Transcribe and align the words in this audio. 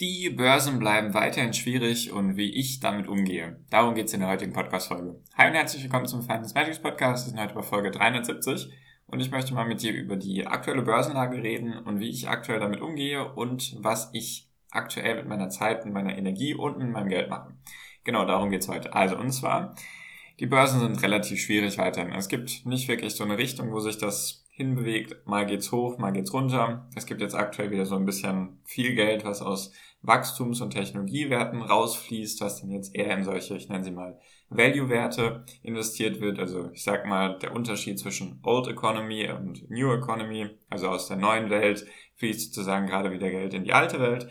Die 0.00 0.30
Börsen 0.30 0.78
bleiben 0.78 1.12
weiterhin 1.12 1.52
schwierig 1.52 2.10
und 2.10 2.38
wie 2.38 2.54
ich 2.54 2.80
damit 2.80 3.06
umgehe. 3.06 3.62
Darum 3.68 3.94
geht 3.94 4.06
es 4.06 4.14
in 4.14 4.20
der 4.20 4.30
heutigen 4.30 4.54
Podcast-Folge. 4.54 5.20
Hi 5.36 5.48
und 5.48 5.52
herzlich 5.52 5.82
willkommen 5.82 6.06
zum 6.06 6.22
Finance 6.22 6.54
Magics 6.54 6.78
Podcast. 6.78 7.26
Wir 7.26 7.32
sind 7.32 7.38
heute 7.38 7.52
bei 7.52 7.60
Folge 7.60 7.90
370 7.90 8.72
und 9.08 9.20
ich 9.20 9.30
möchte 9.30 9.52
mal 9.52 9.66
mit 9.66 9.82
dir 9.82 9.92
über 9.92 10.16
die 10.16 10.46
aktuelle 10.46 10.80
Börsenlage 10.80 11.42
reden 11.42 11.76
und 11.76 12.00
wie 12.00 12.08
ich 12.08 12.30
aktuell 12.30 12.60
damit 12.60 12.80
umgehe 12.80 13.30
und 13.34 13.76
was 13.80 14.08
ich 14.14 14.48
aktuell 14.70 15.16
mit 15.16 15.28
meiner 15.28 15.50
Zeit, 15.50 15.84
mit 15.84 15.92
meiner 15.92 16.16
Energie 16.16 16.54
und 16.54 16.78
mit 16.78 16.88
meinem 16.88 17.10
Geld 17.10 17.28
mache. 17.28 17.52
Genau, 18.02 18.24
darum 18.24 18.48
geht 18.48 18.62
es 18.62 18.68
heute. 18.68 18.94
Also, 18.94 19.18
und 19.18 19.32
zwar, 19.32 19.74
die 20.38 20.46
Börsen 20.46 20.80
sind 20.80 21.02
relativ 21.02 21.42
schwierig 21.42 21.76
weiterhin. 21.76 22.10
Es 22.14 22.28
gibt 22.28 22.64
nicht 22.64 22.88
wirklich 22.88 23.16
so 23.16 23.24
eine 23.24 23.36
Richtung, 23.36 23.70
wo 23.70 23.80
sich 23.80 23.98
das 23.98 24.46
hinbewegt. 24.60 25.26
Mal 25.26 25.46
geht's 25.46 25.72
hoch, 25.72 25.96
mal 25.96 26.12
geht's 26.12 26.34
runter. 26.34 26.86
Es 26.94 27.06
gibt 27.06 27.22
jetzt 27.22 27.34
aktuell 27.34 27.70
wieder 27.70 27.86
so 27.86 27.96
ein 27.96 28.04
bisschen 28.04 28.60
viel 28.64 28.94
Geld, 28.94 29.24
was 29.24 29.40
aus 29.40 29.72
Wachstums- 30.02 30.60
und 30.60 30.70
Technologiewerten 30.70 31.62
rausfließt, 31.62 32.42
was 32.42 32.60
dann 32.60 32.70
jetzt 32.70 32.94
eher 32.94 33.16
in 33.16 33.24
solche, 33.24 33.56
ich 33.56 33.68
nenne 33.68 33.84
sie 33.84 33.90
mal, 33.90 34.18
Value-Werte 34.50 35.44
investiert 35.62 36.20
wird. 36.20 36.38
Also 36.38 36.70
ich 36.72 36.82
sag 36.82 37.06
mal, 37.06 37.38
der 37.38 37.54
Unterschied 37.54 37.98
zwischen 37.98 38.38
Old 38.42 38.68
Economy 38.68 39.30
und 39.30 39.70
New 39.70 39.92
Economy, 39.92 40.50
also 40.68 40.88
aus 40.88 41.08
der 41.08 41.16
neuen 41.16 41.48
Welt, 41.48 41.86
fließt 42.16 42.52
sozusagen 42.52 42.86
gerade 42.86 43.12
wieder 43.12 43.30
Geld 43.30 43.54
in 43.54 43.64
die 43.64 43.72
alte 43.72 43.98
Welt. 43.98 44.28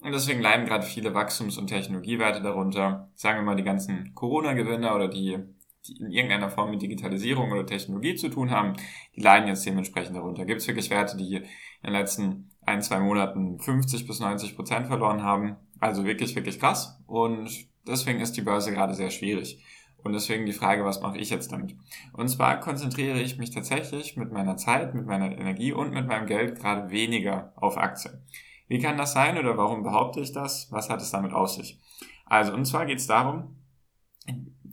Und 0.00 0.10
deswegen 0.10 0.40
leiden 0.40 0.66
gerade 0.66 0.84
viele 0.84 1.14
Wachstums- 1.14 1.58
und 1.58 1.68
Technologiewerte 1.68 2.42
darunter. 2.42 3.10
Sagen 3.14 3.38
wir 3.38 3.44
mal 3.44 3.56
die 3.56 3.62
ganzen 3.62 4.12
Corona-Gewinner 4.14 4.96
oder 4.96 5.06
die, 5.06 5.38
die 5.86 5.96
in 5.98 6.10
irgendeiner 6.10 6.50
Form 6.50 6.70
mit 6.70 6.82
Digitalisierung 6.82 7.50
oder 7.50 7.66
Technologie 7.66 8.14
zu 8.14 8.28
tun 8.28 8.50
haben, 8.50 8.74
die 9.16 9.20
leiden 9.20 9.48
jetzt 9.48 9.66
dementsprechend 9.66 10.16
darunter. 10.16 10.44
Gibt 10.44 10.60
es 10.60 10.68
wirklich 10.68 10.90
Werte, 10.90 11.16
die 11.16 11.36
in 11.36 11.44
den 11.84 11.92
letzten 11.92 12.50
ein, 12.64 12.82
zwei 12.82 13.00
Monaten 13.00 13.58
50 13.58 14.06
bis 14.06 14.20
90 14.20 14.56
Prozent 14.56 14.86
verloren 14.86 15.22
haben. 15.22 15.56
Also 15.80 16.04
wirklich, 16.04 16.34
wirklich 16.36 16.60
krass. 16.60 16.98
Und 17.06 17.50
deswegen 17.86 18.20
ist 18.20 18.36
die 18.36 18.42
Börse 18.42 18.72
gerade 18.72 18.94
sehr 18.94 19.10
schwierig. 19.10 19.62
Und 20.04 20.12
deswegen 20.12 20.46
die 20.46 20.52
Frage, 20.52 20.84
was 20.84 21.00
mache 21.00 21.18
ich 21.18 21.30
jetzt 21.30 21.52
damit? 21.52 21.76
Und 22.12 22.28
zwar 22.28 22.58
konzentriere 22.60 23.20
ich 23.20 23.38
mich 23.38 23.50
tatsächlich 23.50 24.16
mit 24.16 24.32
meiner 24.32 24.56
Zeit, 24.56 24.94
mit 24.94 25.06
meiner 25.06 25.36
Energie 25.36 25.72
und 25.72 25.92
mit 25.92 26.06
meinem 26.06 26.26
Geld 26.26 26.58
gerade 26.58 26.90
weniger 26.90 27.52
auf 27.56 27.76
Aktien. 27.76 28.20
Wie 28.68 28.80
kann 28.80 28.96
das 28.96 29.12
sein 29.12 29.38
oder 29.38 29.56
warum 29.56 29.82
behaupte 29.82 30.20
ich 30.20 30.32
das? 30.32 30.68
Was 30.70 30.88
hat 30.88 31.00
es 31.02 31.10
damit 31.10 31.32
auf 31.32 31.50
sich? 31.50 31.78
Also, 32.26 32.52
und 32.54 32.64
zwar 32.64 32.86
geht 32.86 32.98
es 32.98 33.06
darum, 33.06 33.56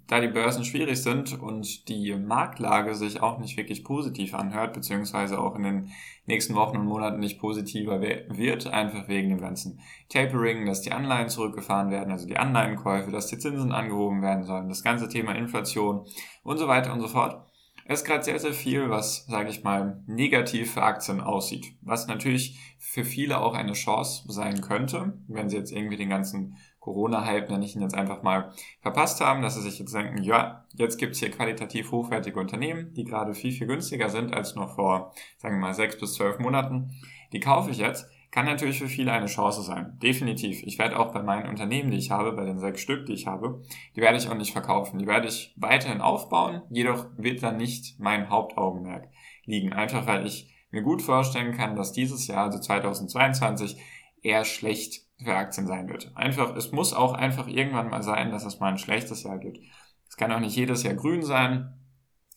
da 0.10 0.20
die 0.20 0.28
Börsen 0.28 0.66
schwierig 0.66 1.02
sind 1.04 1.40
und 1.40 1.88
die 1.88 2.16
Marktlage 2.16 2.96
sich 2.96 3.22
auch 3.22 3.38
nicht 3.38 3.58
wirklich 3.58 3.84
positiv 3.84 4.34
anhört, 4.34 4.74
beziehungsweise 4.74 5.40
auch 5.40 5.56
in 5.56 5.62
den 5.62 5.92
nächsten 6.26 6.56
Wochen 6.56 6.78
und 6.78 6.88
Monaten 6.88 7.20
nicht 7.20 7.40
positiver 7.40 8.02
wird, 8.02 8.68
einfach 8.68 9.08
wegen 9.08 9.30
dem 9.30 9.40
ganzen 9.40 9.80
Tapering, 10.10 10.66
dass 10.66 10.82
die 10.82 10.94
Anleihen 10.94 11.30
zurückgefahren 11.30 11.92
werden, 11.92 12.12
also 12.12 12.28
die 12.28 12.38
Anleihenkäufe, 12.38 13.12
dass 13.12 13.28
die 13.28 13.38
Zinsen 13.38 13.72
angehoben 13.72 14.24
werden 14.24 14.46
sollen, 14.46 14.68
das 14.68 14.84
ganze 14.84 15.10
Thema 15.10 15.36
Inflation 15.36 16.08
und 16.44 16.58
so 16.58 16.68
weiter 16.68 16.92
und 16.92 17.02
so 17.02 17.08
fort. 17.08 17.46
Es 17.86 18.02
ist 18.02 18.06
gerade 18.06 18.24
sehr, 18.24 18.40
sehr 18.40 18.54
viel, 18.54 18.90
was, 18.90 19.26
sage 19.28 19.50
ich 19.50 19.64
mal, 19.64 20.04
negativ 20.08 20.74
für 20.74 20.84
Aktien 20.84 21.22
aussieht. 21.22 21.74
Was 21.82 22.08
natürlich 22.08 22.60
für 22.78 23.04
viele 23.04 23.40
auch 23.40 23.56
eine 23.56 23.74
Chance 23.74 24.24
sein 24.28 24.62
könnte, 24.62 25.20
wenn 25.28 25.50
sie 25.50 25.58
jetzt 25.58 25.72
irgendwie 25.72 25.98
den 25.98 26.10
ganzen 26.10 26.56
Corona-Hype, 26.80 27.50
nenne 27.50 27.66
ich 27.66 27.76
ihn 27.76 27.82
jetzt 27.82 27.96
einfach 27.96 28.24
mal, 28.24 28.54
verpasst 28.82 29.22
haben, 29.22 29.42
dass 29.42 29.56
sie 29.56 29.62
sich 29.62 29.80
jetzt 29.80 29.94
denken, 29.94 30.24
ja, 30.24 30.66
jetzt 30.76 30.98
gibt's 30.98 31.20
hier 31.20 31.32
qualitativ 31.32 31.92
hochwertige 31.92 32.40
Unternehmen, 32.40 32.94
die 32.94 33.04
gerade 33.04 33.34
viel, 33.34 33.52
viel 33.52 33.68
günstiger 33.68 34.10
sind 34.10 34.34
als 34.34 34.56
noch 34.56 34.76
vor, 34.76 35.14
sagen 35.38 35.56
wir 35.56 35.62
mal, 35.62 35.74
sechs 35.74 35.98
bis 35.98 36.14
zwölf 36.14 36.40
Monaten. 36.40 36.92
Die 37.34 37.40
kaufe 37.40 37.72
ich 37.72 37.78
jetzt. 37.78 38.10
Kann 38.32 38.46
natürlich 38.46 38.78
für 38.78 38.88
viele 38.88 39.12
eine 39.12 39.26
Chance 39.26 39.64
sein. 39.64 39.98
Definitiv. 40.04 40.62
Ich 40.64 40.78
werde 40.78 41.00
auch 41.00 41.12
bei 41.12 41.24
meinen 41.24 41.50
Unternehmen, 41.50 41.90
die 41.90 41.98
ich 41.98 42.12
habe, 42.12 42.32
bei 42.34 42.46
den 42.46 42.60
sechs 42.60 42.80
Stück, 42.80 43.08
die 43.08 43.14
ich 43.14 43.26
habe, 43.26 43.64
die 43.96 44.02
werde 44.02 44.20
ich 44.20 44.30
auch 44.30 44.36
nicht 44.36 44.52
verkaufen. 44.52 45.00
Die 45.00 45.08
werde 45.08 45.28
ich 45.28 45.54
weiterhin 45.58 46.00
aufbauen, 46.00 46.62
jedoch 46.70 47.08
wird 47.18 47.42
dann 47.42 47.58
nicht 47.58 48.00
mein 48.00 48.30
Hauptaugenmerk 48.30 49.10
liegen. 49.46 49.74
Einfach 49.74 50.06
weil 50.06 50.28
ich 50.28 50.54
mir 50.70 50.84
gut 50.84 51.02
vorstellen 51.02 51.58
kann, 51.58 51.76
dass 51.76 51.92
dieses 51.92 52.28
Jahr, 52.28 52.46
also 52.46 52.60
2022, 52.60 53.78
eher 54.22 54.46
schlecht 54.46 55.09
für 55.24 55.36
Aktien 55.36 55.68
sein 55.68 55.90
wird. 55.90 56.12
Einfach, 56.16 56.56
es 56.56 56.72
muss 56.72 56.94
auch 56.94 57.14
einfach 57.14 57.48
irgendwann 57.48 57.90
mal 57.90 58.04
sein, 58.04 58.32
dass 58.32 58.46
es 58.46 58.60
mal 58.60 58.72
ein 58.72 58.78
schlechtes 58.78 59.24
Jahr 59.24 59.38
gibt. 59.38 59.60
Es 60.08 60.18
kann 60.18 60.32
auch 60.32 60.40
nicht 60.40 60.56
jedes 60.56 60.84
Jahr 60.84 60.96
grün 60.96 61.22
sein. 61.22 61.74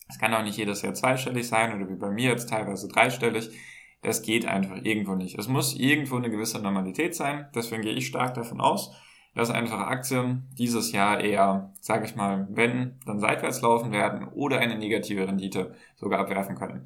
Es 0.09 0.19
kann 0.19 0.33
auch 0.33 0.43
nicht 0.43 0.57
jedes 0.57 0.81
Jahr 0.81 0.93
zweistellig 0.93 1.47
sein 1.47 1.73
oder 1.73 1.89
wie 1.89 1.95
bei 1.95 2.09
mir 2.09 2.31
jetzt 2.31 2.49
teilweise 2.49 2.87
dreistellig. 2.87 3.49
Das 4.01 4.21
geht 4.21 4.45
einfach 4.45 4.77
irgendwo 4.83 5.15
nicht. 5.15 5.39
Es 5.39 5.47
muss 5.47 5.75
irgendwo 5.75 6.17
eine 6.17 6.29
gewisse 6.29 6.59
Normalität 6.59 7.15
sein. 7.15 7.47
Deswegen 7.55 7.83
gehe 7.83 7.93
ich 7.93 8.07
stark 8.07 8.33
davon 8.33 8.59
aus, 8.59 8.93
dass 9.33 9.49
einfach 9.49 9.79
Aktien 9.79 10.49
dieses 10.57 10.91
Jahr 10.91 11.21
eher, 11.21 11.73
sage 11.79 12.05
ich 12.05 12.15
mal, 12.15 12.47
wenn, 12.51 12.99
dann 13.05 13.19
seitwärts 13.19 13.61
laufen 13.61 13.91
werden 13.93 14.27
oder 14.27 14.59
eine 14.59 14.77
negative 14.77 15.25
Rendite 15.25 15.73
sogar 15.95 16.19
abwerfen 16.19 16.55
können 16.55 16.85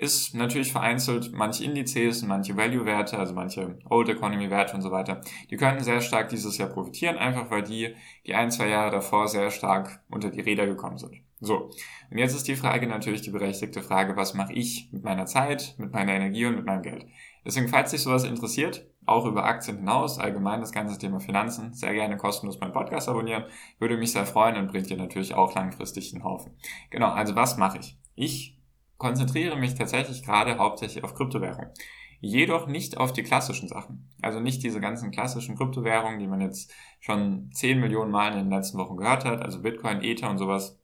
ist 0.00 0.34
natürlich 0.34 0.72
vereinzelt 0.72 1.30
manche 1.32 1.62
Indizes, 1.62 2.22
manche 2.22 2.56
Value-Werte, 2.56 3.18
also 3.18 3.34
manche 3.34 3.78
Old 3.90 4.08
Economy-Werte 4.08 4.74
und 4.74 4.80
so 4.80 4.90
weiter. 4.90 5.20
Die 5.50 5.56
könnten 5.56 5.84
sehr 5.84 6.00
stark 6.00 6.30
dieses 6.30 6.56
Jahr 6.56 6.70
profitieren, 6.70 7.18
einfach 7.18 7.50
weil 7.50 7.62
die 7.62 7.94
die 8.26 8.34
ein, 8.34 8.50
zwei 8.50 8.68
Jahre 8.68 8.90
davor 8.90 9.28
sehr 9.28 9.50
stark 9.50 10.00
unter 10.08 10.30
die 10.30 10.40
Räder 10.40 10.66
gekommen 10.66 10.96
sind. 10.96 11.16
So, 11.40 11.70
und 12.10 12.18
jetzt 12.18 12.34
ist 12.34 12.48
die 12.48 12.56
Frage 12.56 12.86
natürlich 12.86 13.22
die 13.22 13.30
berechtigte 13.30 13.82
Frage, 13.82 14.16
was 14.16 14.34
mache 14.34 14.54
ich 14.54 14.88
mit 14.90 15.04
meiner 15.04 15.26
Zeit, 15.26 15.74
mit 15.76 15.92
meiner 15.92 16.12
Energie 16.12 16.46
und 16.46 16.56
mit 16.56 16.64
meinem 16.64 16.82
Geld? 16.82 17.06
Deswegen, 17.44 17.68
falls 17.68 17.90
dich 17.90 18.02
sowas 18.02 18.24
interessiert, 18.24 18.86
auch 19.04 19.26
über 19.26 19.44
Aktien 19.44 19.78
hinaus, 19.78 20.18
allgemein 20.18 20.60
das 20.60 20.72
ganze 20.72 20.98
Thema 20.98 21.20
Finanzen, 21.20 21.74
sehr 21.74 21.92
gerne 21.92 22.16
kostenlos 22.16 22.60
meinen 22.60 22.72
Podcast 22.72 23.08
abonnieren, 23.08 23.44
würde 23.78 23.96
mich 23.96 24.12
sehr 24.12 24.26
freuen 24.26 24.56
und 24.56 24.70
bringt 24.70 24.88
dir 24.88 24.96
natürlich 24.96 25.34
auch 25.34 25.54
langfristig 25.54 26.10
den 26.10 26.24
Haufen. 26.24 26.52
Genau, 26.90 27.08
also 27.10 27.34
was 27.36 27.56
mache 27.56 27.78
ich? 27.78 27.96
Ich 28.14 28.59
konzentriere 29.00 29.56
mich 29.56 29.74
tatsächlich 29.74 30.22
gerade 30.22 30.58
hauptsächlich 30.58 31.02
auf 31.02 31.14
Kryptowährungen. 31.14 31.70
Jedoch 32.20 32.66
nicht 32.66 32.98
auf 32.98 33.14
die 33.14 33.22
klassischen 33.22 33.66
Sachen. 33.66 34.10
Also 34.20 34.40
nicht 34.40 34.62
diese 34.62 34.78
ganzen 34.78 35.10
klassischen 35.10 35.56
Kryptowährungen, 35.56 36.20
die 36.20 36.26
man 36.26 36.42
jetzt 36.42 36.70
schon 37.00 37.50
10 37.50 37.80
Millionen 37.80 38.10
Mal 38.10 38.32
in 38.32 38.38
den 38.40 38.50
letzten 38.50 38.76
Wochen 38.76 38.98
gehört 38.98 39.24
hat, 39.24 39.40
also 39.40 39.62
Bitcoin, 39.62 40.02
Ether 40.02 40.28
und 40.28 40.36
sowas. 40.36 40.78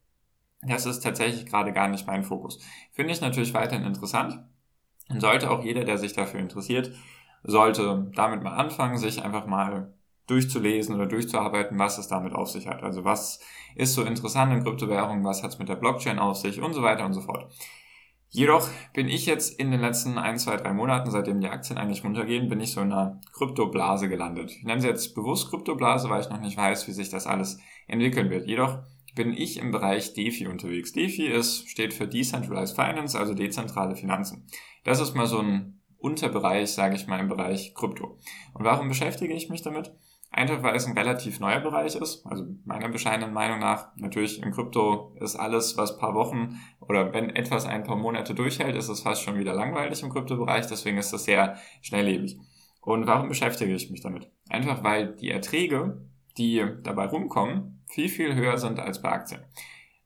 Das 0.62 0.87
ist 0.87 1.00
tatsächlich 1.00 1.44
gerade 1.44 1.75
gar 1.75 1.88
nicht 1.88 2.06
mein 2.06 2.25
Fokus. 2.25 2.59
Finde 2.93 3.12
ich 3.12 3.21
natürlich 3.21 3.53
weiterhin 3.53 3.87
interessant 3.87 4.43
und 5.10 5.21
sollte 5.21 5.50
auch 5.50 5.62
jeder, 5.62 5.84
der 5.84 5.99
sich 5.99 6.15
dafür 6.15 6.41
interessiert, 6.41 6.93
sollte 7.44 8.10
damit 8.15 8.43
mal 8.43 8.56
anfangen, 8.56 8.97
sich 8.97 9.22
einfach 9.22 9.47
mal 9.47 9.93
durchzulesen 10.26 10.94
oder 10.94 11.05
durchzuarbeiten, 11.05 11.78
was 11.78 11.99
es 11.99 12.09
damit 12.09 12.32
auf 12.32 12.49
sich 12.49 12.66
hat. 12.66 12.82
Also 12.82 13.05
was 13.05 13.41
ist 13.75 13.93
so 13.93 14.05
interessant 14.05 14.55
in 14.55 14.65
Kryptowährungen, 14.65 15.22
was 15.22 15.43
hat 15.43 15.50
es 15.50 15.59
mit 15.59 15.69
der 15.69 15.76
Blockchain 15.76 16.19
auf 16.19 16.38
sich 16.38 16.62
und 16.62 16.72
so 16.72 16.82
weiter 16.82 17.05
und 17.05 17.12
so 17.12 17.21
fort. 17.21 17.53
Jedoch 18.28 18.69
bin 18.92 19.09
ich 19.09 19.25
jetzt 19.26 19.59
in 19.59 19.70
den 19.70 19.81
letzten 19.81 20.19
ein, 20.19 20.38
zwei, 20.38 20.56
drei 20.56 20.72
Monaten, 20.72 21.10
seitdem 21.10 21.41
die 21.41 21.48
Aktien 21.48 21.78
eigentlich 21.78 22.04
runtergehen, 22.04 22.48
bin 22.48 22.60
ich 22.60 22.72
so 22.72 22.81
in 22.81 22.92
einer 22.92 23.20
Kryptoblase 23.32 24.09
gelandet. 24.09 24.50
Ich 24.50 24.64
nenne 24.64 24.81
sie 24.81 24.88
jetzt 24.88 25.14
bewusst 25.14 25.48
Kryptoblase, 25.48 26.11
weil 26.11 26.20
ich 26.20 26.28
noch 26.28 26.40
nicht 26.40 26.56
weiß, 26.56 26.88
wie 26.88 26.93
sich 26.93 27.08
das 27.08 27.26
alles 27.26 27.58
entwickeln 27.87 28.31
wird. 28.31 28.46
Jedoch 28.46 28.81
bin 29.14 29.32
ich 29.32 29.58
im 29.58 29.70
Bereich 29.70 30.12
DeFi 30.12 30.49
unterwegs. 30.49 30.93
DeFi 30.93 31.26
ist, 31.28 31.69
steht 31.69 31.94
für 31.94 32.06
Decentralized 32.06 32.76
Finance, 32.76 33.19
also 33.19 33.32
dezentrale 33.32 33.96
Finanzen. 33.96 34.46
Das 34.84 35.00
ist 35.00 35.14
mal 35.14 35.26
so 35.26 35.38
ein 35.38 35.81
Unterbereich, 35.99 36.73
sage 36.73 36.96
ich 36.96 37.06
mal, 37.06 37.20
im 37.20 37.28
Bereich 37.28 37.75
Krypto. 37.75 38.19
Und 38.52 38.64
warum 38.64 38.88
beschäftige 38.88 39.34
ich 39.34 39.49
mich 39.49 39.62
damit? 39.62 39.93
Einfach 40.37 40.62
weil 40.62 40.77
es 40.77 40.87
ein 40.87 40.99
relativ 40.99 41.41
neuer 41.41 41.61
Bereich 41.61 41.97
ist. 41.97 42.27
Also 42.27 42.44
meiner 42.67 42.91
bescheidenen 42.91 43.33
Meinung 43.33 43.59
nach, 43.59 43.97
natürlich 43.97 44.43
im 44.43 44.53
Krypto 44.53 45.17
ist 45.19 45.35
alles, 45.35 45.79
was 45.79 45.97
paar 45.97 46.12
Wochen 46.12 46.61
oder 46.79 47.15
wenn 47.15 47.31
etwas 47.31 47.65
ein 47.65 47.85
paar 47.85 47.97
Monate 47.97 48.35
durchhält, 48.35 48.77
ist 48.77 48.91
es 48.91 49.00
fast 49.00 49.23
schon 49.23 49.38
wieder 49.38 49.55
langweilig 49.55 50.03
im 50.03 50.11
Kryptobereich. 50.11 50.67
Deswegen 50.67 50.99
ist 50.99 51.11
das 51.11 51.25
sehr 51.25 51.56
schnelllebig. 51.81 52.38
Und 52.83 53.06
warum 53.06 53.31
beschäftige 53.31 53.75
ich 53.75 53.91
mich 53.91 54.03
damit? 54.03 54.31
Einfach 54.50 54.85
weil 54.85 55.17
die 55.17 55.31
Erträge, 55.31 56.03
die 56.37 56.62
dabei 56.83 57.06
rumkommen, 57.06 57.83
viel, 57.88 58.11
viel 58.11 58.35
höher 58.35 58.59
sind 58.59 58.79
als 58.79 59.00
bei 59.00 59.09
Aktien. 59.09 59.41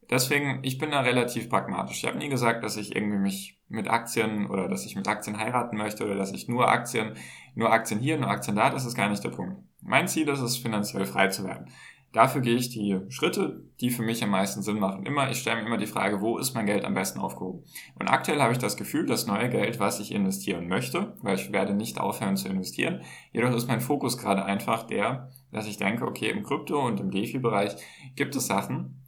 Deswegen, 0.09 0.59
ich 0.61 0.77
bin 0.77 0.91
da 0.91 1.01
relativ 1.01 1.49
pragmatisch. 1.49 1.97
Ich 1.97 2.07
habe 2.07 2.17
nie 2.17 2.29
gesagt, 2.29 2.63
dass 2.63 2.77
ich 2.77 2.95
irgendwie 2.95 3.17
mich 3.17 3.59
mit 3.67 3.89
Aktien 3.89 4.49
oder 4.49 4.69
dass 4.69 4.85
ich 4.85 4.95
mit 4.95 5.09
Aktien 5.09 5.37
heiraten 5.37 5.75
möchte 5.75 6.05
oder 6.05 6.15
dass 6.15 6.31
ich 6.31 6.47
nur 6.47 6.69
Aktien, 6.69 7.15
nur 7.53 7.73
Aktien 7.73 7.99
hier, 7.99 8.17
nur 8.17 8.29
Aktien 8.29 8.55
da, 8.55 8.69
das 8.69 8.85
ist 8.85 8.95
gar 8.95 9.09
nicht 9.09 9.25
der 9.25 9.29
Punkt. 9.29 9.61
Mein 9.81 10.07
Ziel 10.07 10.27
ist 10.29 10.39
es, 10.39 10.57
finanziell 10.57 11.05
frei 11.05 11.27
zu 11.27 11.43
werden. 11.43 11.67
Dafür 12.13 12.41
gehe 12.41 12.57
ich 12.57 12.69
die 12.69 12.99
Schritte, 13.07 13.63
die 13.79 13.89
für 13.89 14.01
mich 14.01 14.21
am 14.21 14.31
meisten 14.31 14.61
Sinn 14.61 14.79
machen. 14.79 15.05
Immer, 15.05 15.31
ich 15.31 15.39
stelle 15.39 15.61
mir 15.61 15.67
immer 15.67 15.77
die 15.77 15.87
Frage, 15.87 16.19
wo 16.19 16.37
ist 16.37 16.53
mein 16.53 16.65
Geld 16.65 16.83
am 16.83 16.93
besten 16.93 17.19
aufgehoben? 17.19 17.63
Und 17.97 18.09
aktuell 18.09 18.41
habe 18.41 18.51
ich 18.51 18.59
das 18.59 18.75
Gefühl, 18.75 19.05
das 19.05 19.27
neue 19.27 19.49
Geld, 19.49 19.79
was 19.79 20.01
ich 20.01 20.11
investieren 20.13 20.67
möchte, 20.67 21.15
weil 21.21 21.35
ich 21.35 21.53
werde 21.53 21.73
nicht 21.73 21.99
aufhören 21.99 22.35
zu 22.35 22.49
investieren. 22.49 23.01
Jedoch 23.31 23.55
ist 23.55 23.69
mein 23.69 23.79
Fokus 23.79 24.17
gerade 24.17 24.43
einfach 24.43 24.83
der, 24.83 25.31
dass 25.53 25.67
ich 25.67 25.77
denke, 25.77 26.05
okay, 26.05 26.29
im 26.29 26.43
Krypto 26.43 26.85
und 26.85 26.99
im 26.99 27.11
DeFi-Bereich 27.11 27.75
gibt 28.17 28.35
es 28.35 28.47
Sachen, 28.47 29.01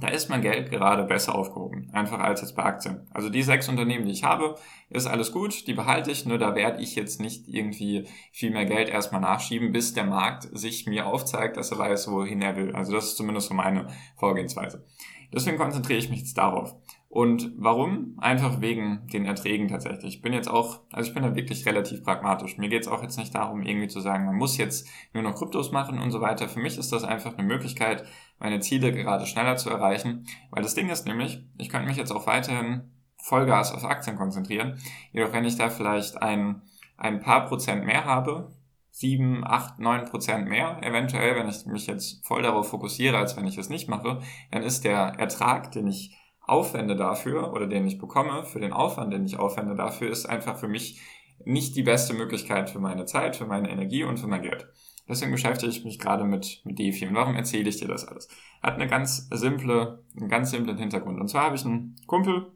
da 0.00 0.08
ist 0.08 0.28
mein 0.30 0.42
Geld 0.42 0.70
gerade 0.70 1.04
besser 1.04 1.34
aufgehoben, 1.34 1.90
einfach 1.92 2.20
als 2.20 2.40
jetzt 2.40 2.54
bei 2.54 2.64
Aktien. 2.64 3.06
Also 3.12 3.30
die 3.30 3.42
sechs 3.42 3.68
Unternehmen, 3.68 4.06
die 4.06 4.12
ich 4.12 4.24
habe, 4.24 4.56
ist 4.90 5.06
alles 5.06 5.32
gut, 5.32 5.66
die 5.66 5.74
behalte 5.74 6.10
ich, 6.10 6.24
nur 6.24 6.38
da 6.38 6.54
werde 6.54 6.82
ich 6.82 6.94
jetzt 6.94 7.20
nicht 7.20 7.48
irgendwie 7.48 8.06
viel 8.32 8.50
mehr 8.50 8.64
Geld 8.64 8.88
erstmal 8.88 9.20
nachschieben, 9.20 9.72
bis 9.72 9.94
der 9.94 10.04
Markt 10.04 10.48
sich 10.56 10.86
mir 10.86 11.06
aufzeigt, 11.06 11.56
dass 11.56 11.72
er 11.72 11.78
weiß, 11.78 12.10
wohin 12.10 12.42
er 12.42 12.56
will. 12.56 12.74
Also 12.74 12.92
das 12.92 13.06
ist 13.06 13.16
zumindest 13.16 13.48
so 13.48 13.54
meine 13.54 13.88
Vorgehensweise. 14.16 14.84
Deswegen 15.32 15.58
konzentriere 15.58 15.98
ich 15.98 16.10
mich 16.10 16.20
jetzt 16.20 16.38
darauf. 16.38 16.74
Und 17.10 17.52
warum? 17.56 18.18
Einfach 18.18 18.60
wegen 18.60 19.06
den 19.06 19.24
Erträgen 19.24 19.68
tatsächlich. 19.68 20.16
Ich 20.16 20.22
bin 20.22 20.34
jetzt 20.34 20.48
auch, 20.48 20.80
also 20.92 21.08
ich 21.08 21.14
bin 21.14 21.22
da 21.22 21.34
wirklich 21.34 21.64
relativ 21.64 22.04
pragmatisch. 22.04 22.58
Mir 22.58 22.68
geht 22.68 22.82
es 22.82 22.88
auch 22.88 23.02
jetzt 23.02 23.16
nicht 23.16 23.34
darum, 23.34 23.62
irgendwie 23.62 23.88
zu 23.88 24.00
sagen, 24.00 24.26
man 24.26 24.36
muss 24.36 24.58
jetzt 24.58 24.86
nur 25.14 25.22
noch 25.22 25.34
Kryptos 25.34 25.72
machen 25.72 26.00
und 26.00 26.10
so 26.10 26.20
weiter. 26.20 26.48
Für 26.48 26.60
mich 26.60 26.76
ist 26.76 26.92
das 26.92 27.04
einfach 27.04 27.38
eine 27.38 27.46
Möglichkeit, 27.46 28.04
meine 28.38 28.60
Ziele 28.60 28.92
gerade 28.92 29.24
schneller 29.24 29.56
zu 29.56 29.70
erreichen. 29.70 30.26
Weil 30.50 30.62
das 30.62 30.74
Ding 30.74 30.90
ist 30.90 31.06
nämlich, 31.06 31.42
ich 31.56 31.70
könnte 31.70 31.88
mich 31.88 31.96
jetzt 31.96 32.12
auch 32.12 32.26
weiterhin 32.26 32.90
Vollgas 33.16 33.72
auf 33.72 33.84
Aktien 33.84 34.16
konzentrieren. 34.16 34.78
Jedoch 35.12 35.32
wenn 35.32 35.46
ich 35.46 35.56
da 35.56 35.70
vielleicht 35.70 36.20
ein, 36.20 36.60
ein 36.98 37.20
paar 37.20 37.46
Prozent 37.46 37.86
mehr 37.86 38.04
habe, 38.04 38.52
sieben, 38.90 39.46
acht, 39.46 39.78
neun 39.78 40.04
Prozent 40.04 40.48
mehr, 40.48 40.78
eventuell, 40.82 41.36
wenn 41.36 41.48
ich 41.48 41.64
mich 41.64 41.86
jetzt 41.86 42.26
voll 42.26 42.42
darauf 42.42 42.68
fokussiere, 42.68 43.16
als 43.16 43.36
wenn 43.36 43.46
ich 43.46 43.56
es 43.56 43.70
nicht 43.70 43.88
mache, 43.88 44.20
dann 44.50 44.62
ist 44.62 44.84
der 44.84 45.14
Ertrag, 45.18 45.72
den 45.72 45.86
ich 45.86 46.17
aufwende 46.48 46.96
dafür 46.96 47.52
oder 47.52 47.66
den 47.66 47.86
ich 47.86 47.98
bekomme, 47.98 48.44
für 48.44 48.60
den 48.60 48.72
Aufwand, 48.72 49.12
den 49.12 49.24
ich 49.24 49.38
aufwende 49.38 49.74
dafür, 49.74 50.10
ist 50.10 50.26
einfach 50.26 50.58
für 50.58 50.68
mich 50.68 51.00
nicht 51.44 51.76
die 51.76 51.82
beste 51.82 52.14
Möglichkeit 52.14 52.70
für 52.70 52.80
meine 52.80 53.04
Zeit, 53.04 53.36
für 53.36 53.46
meine 53.46 53.70
Energie 53.70 54.04
und 54.04 54.18
für 54.18 54.26
mein 54.26 54.42
Geld. 54.42 54.66
Deswegen 55.08 55.32
beschäftige 55.32 55.70
ich 55.70 55.84
mich 55.84 55.98
gerade 55.98 56.24
mit, 56.24 56.60
mit 56.64 56.78
DeFi. 56.78 57.06
Und 57.06 57.14
warum 57.14 57.34
erzähle 57.34 57.68
ich 57.68 57.78
dir 57.78 57.88
das 57.88 58.06
alles? 58.06 58.28
Hat 58.62 58.74
eine 58.74 58.86
ganz 58.86 59.28
simple, 59.30 60.04
einen 60.16 60.28
ganz 60.28 60.50
simplen 60.50 60.76
Hintergrund. 60.76 61.18
Und 61.18 61.28
zwar 61.28 61.44
habe 61.44 61.56
ich 61.56 61.64
einen 61.64 61.96
Kumpel, 62.06 62.52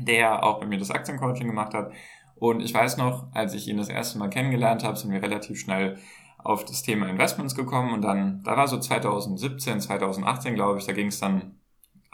der 0.00 0.44
auch 0.44 0.60
bei 0.60 0.66
mir 0.66 0.78
das 0.78 0.90
Aktiencoaching 0.90 1.46
gemacht 1.46 1.74
hat. 1.74 1.92
Und 2.36 2.60
ich 2.60 2.72
weiß 2.72 2.96
noch, 2.96 3.26
als 3.34 3.52
ich 3.52 3.68
ihn 3.68 3.76
das 3.76 3.88
erste 3.88 4.18
Mal 4.18 4.30
kennengelernt 4.30 4.84
habe, 4.84 4.96
sind 4.96 5.10
wir 5.10 5.22
relativ 5.22 5.60
schnell 5.60 5.98
auf 6.38 6.64
das 6.64 6.82
Thema 6.82 7.08
Investments 7.08 7.54
gekommen. 7.54 7.92
Und 7.92 8.02
dann, 8.02 8.42
da 8.44 8.56
war 8.56 8.68
so 8.68 8.78
2017, 8.78 9.80
2018, 9.80 10.54
glaube 10.54 10.78
ich, 10.78 10.86
da 10.86 10.92
ging 10.92 11.08
es 11.08 11.20
dann 11.20 11.57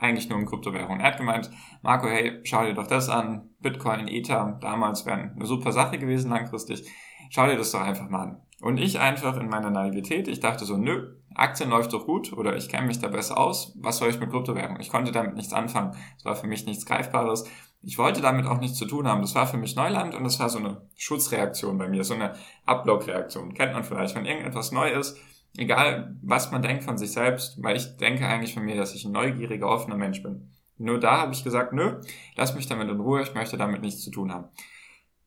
eigentlich 0.04 0.28
nur 0.28 0.38
um 0.38 0.46
Kryptowährungen. 0.46 1.00
Er 1.00 1.08
hat 1.12 1.18
gemeint, 1.18 1.50
Marco, 1.82 2.06
hey, 2.06 2.40
schau 2.44 2.64
dir 2.64 2.74
doch 2.74 2.86
das 2.86 3.08
an. 3.08 3.50
Bitcoin, 3.60 4.08
Ether, 4.08 4.58
damals 4.60 5.06
wären 5.06 5.32
eine 5.34 5.46
super 5.46 5.72
Sache 5.72 5.98
gewesen 5.98 6.30
langfristig. 6.30 6.88
Schau 7.30 7.46
dir 7.46 7.56
das 7.56 7.72
doch 7.72 7.80
einfach 7.80 8.08
mal 8.08 8.22
an. 8.22 8.42
Und 8.60 8.78
ich 8.78 9.00
einfach 9.00 9.36
in 9.36 9.48
meiner 9.48 9.70
Naivität, 9.70 10.28
ich 10.28 10.40
dachte 10.40 10.64
so, 10.64 10.76
nö, 10.76 11.16
Aktien 11.34 11.70
läuft 11.70 11.92
doch 11.92 12.06
gut 12.06 12.32
oder 12.32 12.56
ich 12.56 12.68
kenne 12.68 12.86
mich 12.86 13.00
da 13.00 13.08
besser 13.08 13.36
aus. 13.38 13.76
Was 13.80 13.98
soll 13.98 14.08
ich 14.08 14.20
mit 14.20 14.30
Kryptowährungen? 14.30 14.80
Ich 14.80 14.88
konnte 14.88 15.12
damit 15.12 15.34
nichts 15.34 15.52
anfangen. 15.52 15.96
Es 16.16 16.24
war 16.24 16.36
für 16.36 16.46
mich 16.46 16.64
nichts 16.64 16.86
Greifbares. 16.86 17.44
Ich 17.82 17.98
wollte 17.98 18.20
damit 18.20 18.46
auch 18.46 18.60
nichts 18.60 18.78
zu 18.78 18.86
tun 18.86 19.06
haben. 19.06 19.20
Das 19.20 19.34
war 19.34 19.46
für 19.46 19.56
mich 19.56 19.76
Neuland 19.76 20.14
und 20.14 20.24
das 20.24 20.38
war 20.40 20.48
so 20.48 20.58
eine 20.58 20.88
Schutzreaktion 20.96 21.76
bei 21.76 21.88
mir, 21.88 22.04
so 22.04 22.14
eine 22.14 22.34
Ablockreaktion. 22.64 23.52
Kennt 23.52 23.74
man 23.74 23.84
vielleicht, 23.84 24.14
wenn 24.14 24.24
irgendetwas 24.24 24.72
neu 24.72 24.90
ist, 24.90 25.18
egal 25.56 26.16
was 26.22 26.50
man 26.50 26.62
denkt 26.62 26.84
von 26.84 26.98
sich 26.98 27.12
selbst, 27.12 27.62
weil 27.62 27.76
ich 27.76 27.96
denke 27.96 28.26
eigentlich 28.26 28.54
von 28.54 28.64
mir, 28.64 28.76
dass 28.76 28.94
ich 28.94 29.04
ein 29.04 29.12
neugieriger, 29.12 29.68
offener 29.68 29.96
Mensch 29.96 30.22
bin. 30.22 30.50
Nur 30.76 30.98
da 30.98 31.18
habe 31.18 31.32
ich 31.32 31.44
gesagt, 31.44 31.72
nö, 31.72 32.00
lass 32.36 32.54
mich 32.54 32.66
damit 32.66 32.88
in 32.88 33.00
Ruhe, 33.00 33.22
ich 33.22 33.34
möchte 33.34 33.56
damit 33.56 33.82
nichts 33.82 34.02
zu 34.02 34.10
tun 34.10 34.32
haben. 34.32 34.48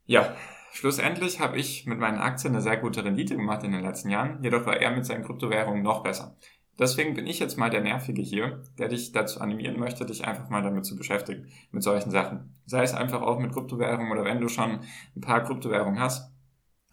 Ja, 0.05 0.35
schlussendlich 0.73 1.39
habe 1.39 1.57
ich 1.57 1.85
mit 1.85 1.99
meinen 1.99 2.19
Aktien 2.19 2.53
eine 2.53 2.61
sehr 2.61 2.77
gute 2.77 3.03
Rendite 3.03 3.35
gemacht 3.35 3.63
in 3.63 3.71
den 3.71 3.81
letzten 3.81 4.09
Jahren, 4.09 4.43
jedoch 4.43 4.65
war 4.65 4.77
er 4.77 4.91
mit 4.91 5.05
seinen 5.05 5.23
Kryptowährungen 5.23 5.83
noch 5.83 6.03
besser. 6.03 6.35
Deswegen 6.79 7.15
bin 7.15 7.25
ich 7.25 7.39
jetzt 7.39 7.57
mal 7.57 7.71
der 7.71 7.81
Nervige 7.81 8.21
hier, 8.21 8.61
der 8.77 8.87
dich 8.87 9.11
dazu 9.11 9.41
animieren 9.41 9.79
möchte, 9.79 10.05
dich 10.05 10.27
einfach 10.27 10.49
mal 10.49 10.61
damit 10.61 10.85
zu 10.85 10.95
beschäftigen, 10.95 11.47
mit 11.71 11.81
solchen 11.81 12.11
Sachen. 12.11 12.53
Sei 12.65 12.83
es 12.83 12.93
einfach 12.93 13.21
auch 13.21 13.39
mit 13.39 13.51
Kryptowährungen 13.51 14.11
oder 14.11 14.25
wenn 14.25 14.41
du 14.41 14.47
schon 14.47 14.81
ein 15.15 15.21
paar 15.21 15.43
Kryptowährungen 15.43 15.99
hast, 15.99 16.31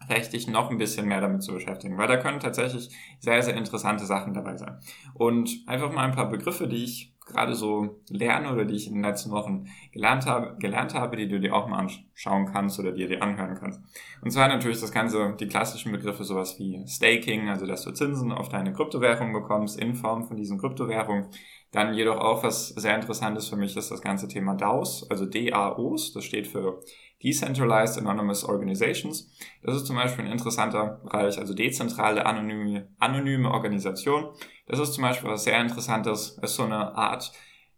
vielleicht 0.05 0.33
dich 0.33 0.47
noch 0.47 0.69
ein 0.69 0.77
bisschen 0.77 1.07
mehr 1.07 1.21
damit 1.21 1.43
zu 1.43 1.53
beschäftigen, 1.53 1.97
weil 1.97 2.07
da 2.07 2.17
können 2.17 2.39
tatsächlich 2.39 2.89
sehr, 3.19 3.41
sehr 3.41 3.55
interessante 3.55 4.05
Sachen 4.05 4.33
dabei 4.33 4.57
sein. 4.57 4.79
Und 5.13 5.63
einfach 5.67 5.91
mal 5.91 6.05
ein 6.05 6.15
paar 6.15 6.29
Begriffe, 6.29 6.67
die 6.67 6.83
ich 6.83 7.15
gerade 7.25 7.55
so 7.55 8.01
lerne 8.09 8.51
oder 8.53 8.65
die 8.65 8.75
ich 8.75 8.87
in 8.87 8.93
den 8.93 9.03
letzten 9.03 9.31
Wochen 9.31 9.65
gelernt 9.91 10.25
habe, 10.27 10.55
gelernt 10.59 10.93
habe, 10.93 11.17
die 11.17 11.27
du 11.27 11.39
dir 11.39 11.55
auch 11.55 11.67
mal 11.67 11.79
anschauen 11.79 12.45
kannst 12.45 12.79
oder 12.79 12.91
dir 12.91 13.07
dir 13.07 13.21
anhören 13.21 13.57
kannst. 13.59 13.81
Und 14.21 14.31
zwar 14.31 14.47
natürlich 14.47 14.79
das 14.79 14.91
Ganze, 14.91 15.35
die 15.39 15.47
klassischen 15.47 15.91
Begriffe, 15.91 16.23
sowas 16.23 16.59
wie 16.59 16.85
Staking, 16.87 17.49
also 17.49 17.65
dass 17.65 17.83
du 17.83 17.91
Zinsen 17.91 18.31
auf 18.31 18.49
deine 18.49 18.73
Kryptowährung 18.73 19.33
bekommst 19.33 19.79
in 19.79 19.95
Form 19.95 20.27
von 20.27 20.37
diesen 20.37 20.59
Kryptowährungen. 20.59 21.27
Dann 21.75 21.93
jedoch 21.93 22.17
auch, 22.17 22.41
was 22.41 22.69
sehr 22.69 22.95
interessant 22.95 23.37
ist 23.37 23.49
für 23.49 23.57
mich, 23.57 23.75
ist 23.75 23.91
das 23.91 24.01
ganze 24.01 24.29
Thema 24.29 24.55
DAOs, 24.55 25.09
also 25.09 25.25
DAOs, 25.25 26.13
das 26.13 26.23
steht 26.23 26.47
für 26.47 26.79
Decentralized 27.21 27.97
Anonymous 27.97 28.45
Organizations. 28.45 29.29
Das 29.61 29.75
ist 29.75 29.85
zum 29.85 29.97
Beispiel 29.97 30.23
ein 30.23 30.31
interessanter 30.31 31.01
Bereich, 31.03 31.37
also 31.37 31.53
dezentrale 31.53 32.25
anonyme, 32.25 32.87
anonyme 32.97 33.51
Organisation. 33.51 34.29
Das 34.67 34.79
ist 34.79 34.93
zum 34.93 35.01
Beispiel 35.01 35.29
was 35.29 35.43
sehr 35.43 35.59
Interessantes. 35.59 36.37
Ist 36.41 36.55
so 36.55 36.63
eine 36.63 36.95
Art 36.95 37.33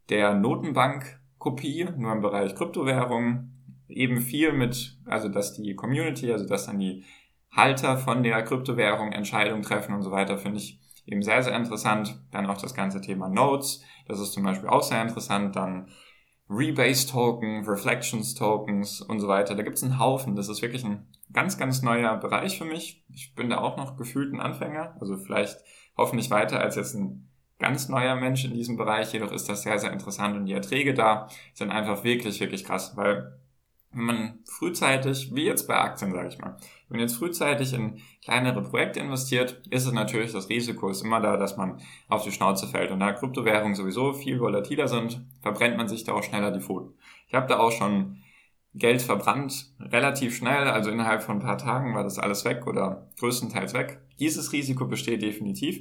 der 0.09 0.35
Notenbank-Kopie, 0.35 1.87
nur 1.97 2.11
im 2.11 2.21
Bereich 2.21 2.53
Kryptowährungen. 2.53 3.53
Eben 3.89 4.21
viel 4.21 4.53
mit, 4.53 4.99
also 5.05 5.27
dass 5.27 5.53
die 5.53 5.73
Community, 5.73 6.31
also 6.31 6.45
dass 6.45 6.67
dann 6.67 6.77
die 6.77 7.03
Halter 7.49 7.97
von 7.97 8.21
der 8.21 8.43
Kryptowährung 8.43 9.11
Entscheidungen 9.11 9.63
treffen 9.63 9.95
und 9.95 10.03
so 10.03 10.11
weiter, 10.11 10.37
finde 10.37 10.59
ich 10.59 10.79
eben 11.07 11.23
sehr, 11.23 11.41
sehr 11.41 11.55
interessant. 11.55 12.21
Dann 12.31 12.45
auch 12.45 12.57
das 12.57 12.75
ganze 12.75 13.01
Thema 13.01 13.29
Nodes. 13.29 13.81
Das 14.07 14.19
ist 14.19 14.33
zum 14.33 14.43
Beispiel 14.43 14.69
auch 14.69 14.83
sehr 14.83 15.01
interessant. 15.01 15.55
Dann 15.55 15.87
Rebase-Token, 16.49 17.65
Reflections-Tokens 17.65 19.01
und 19.01 19.19
so 19.19 19.27
weiter. 19.27 19.55
Da 19.55 19.63
gibt 19.63 19.77
es 19.77 19.83
einen 19.83 19.99
Haufen. 19.99 20.35
Das 20.35 20.49
ist 20.49 20.61
wirklich 20.61 20.85
ein 20.85 21.07
ganz, 21.33 21.57
ganz 21.57 21.81
neuer 21.81 22.15
Bereich 22.17 22.57
für 22.57 22.65
mich. 22.65 23.03
Ich 23.09 23.33
bin 23.35 23.49
da 23.49 23.57
auch 23.57 23.77
noch 23.77 23.97
gefühlt 23.97 24.33
ein 24.33 24.39
Anfänger. 24.39 24.95
Also 24.99 25.17
vielleicht 25.17 25.57
hoffentlich 25.97 26.29
weiter 26.29 26.59
als 26.59 26.75
jetzt 26.75 26.93
ein 26.93 27.29
ganz 27.59 27.89
neuer 27.89 28.15
Mensch 28.15 28.45
in 28.45 28.53
diesem 28.53 28.77
Bereich. 28.77 29.11
Jedoch 29.13 29.31
ist 29.31 29.49
das 29.49 29.63
sehr, 29.63 29.79
sehr 29.79 29.91
interessant 29.91 30.35
und 30.35 30.45
die 30.45 30.53
Erträge 30.53 30.93
da 30.93 31.27
sind 31.53 31.71
einfach 31.71 32.03
wirklich, 32.03 32.39
wirklich 32.39 32.63
krass, 32.63 32.95
weil 32.95 33.39
wenn 33.97 34.05
man 34.05 34.39
frühzeitig, 34.45 35.33
wie 35.33 35.45
jetzt 35.45 35.67
bei 35.67 35.75
Aktien, 35.75 36.11
sage 36.11 36.27
ich 36.27 36.37
mal, 36.37 36.55
wenn 36.87 36.99
man 36.99 37.07
jetzt 37.07 37.17
frühzeitig 37.17 37.73
in 37.73 37.99
kleinere 38.23 38.61
Projekte 38.61 38.99
investiert, 38.99 39.61
ist 39.71 39.87
es 39.87 39.91
natürlich, 39.91 40.33
das 40.33 40.49
Risiko 40.49 40.89
ist 40.89 41.01
immer 41.01 41.19
da, 41.19 41.35
dass 41.35 41.57
man 41.57 41.81
auf 42.07 42.23
die 42.23 42.31
Schnauze 42.31 42.67
fällt. 42.67 42.91
Und 42.91 42.99
da 42.99 43.13
Kryptowährungen 43.13 43.75
sowieso 43.75 44.13
viel 44.13 44.39
volatiler 44.39 44.87
sind, 44.87 45.25
verbrennt 45.41 45.77
man 45.77 45.87
sich 45.87 46.03
da 46.03 46.13
auch 46.13 46.23
schneller 46.23 46.51
die 46.51 46.61
Pfoten. 46.61 46.93
Ich 47.27 47.33
habe 47.33 47.47
da 47.47 47.57
auch 47.57 47.71
schon 47.71 48.17
Geld 48.75 49.01
verbrannt, 49.01 49.73
relativ 49.79 50.35
schnell, 50.35 50.67
also 50.67 50.91
innerhalb 50.91 51.23
von 51.23 51.37
ein 51.37 51.41
paar 51.41 51.57
Tagen 51.57 51.95
war 51.95 52.03
das 52.03 52.19
alles 52.19 52.45
weg 52.45 52.67
oder 52.67 53.09
größtenteils 53.19 53.73
weg. 53.73 53.99
Dieses 54.19 54.51
Risiko 54.53 54.85
besteht 54.85 55.23
definitiv. 55.23 55.79